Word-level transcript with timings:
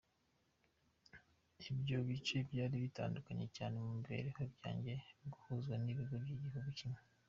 Ibyo 1.71 1.97
bice 2.07 2.37
byari 2.49 2.75
bitandukanye 2.83 3.45
cyane 3.55 3.75
mu 3.83 3.89
mibereho, 3.97 4.41
byaje 4.53 4.93
guhuzwa 5.31 5.73
bigirwa 5.81 6.29
igihugu 6.37 6.69
kimwe. 6.79 6.99